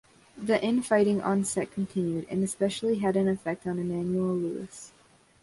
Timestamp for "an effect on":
3.15-3.77